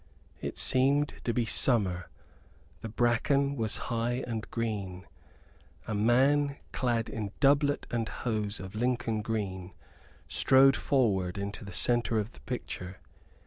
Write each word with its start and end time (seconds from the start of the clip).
It 0.41 0.57
seemed 0.57 1.13
to 1.25 1.31
be 1.31 1.45
summer; 1.45 2.09
the 2.81 2.89
bracken 2.89 3.55
was 3.55 3.77
high 3.91 4.23
and 4.25 4.49
green. 4.49 5.05
A 5.87 5.93
man, 5.93 6.57
clad 6.71 7.07
in 7.07 7.33
doublet 7.39 7.85
and 7.91 8.09
hose 8.09 8.59
of 8.59 8.73
Lincoln 8.73 9.21
green, 9.21 9.75
strode 10.27 10.75
forward 10.75 11.37
into 11.37 11.63
the 11.63 11.71
center 11.71 12.17
of 12.17 12.33
the 12.33 12.39
picture. 12.41 12.97